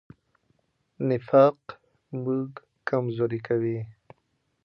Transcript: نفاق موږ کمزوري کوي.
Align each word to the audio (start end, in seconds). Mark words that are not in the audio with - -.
نفاق 1.09 1.59
موږ 2.23 2.49
کمزوري 2.89 3.39
کوي. 3.47 3.79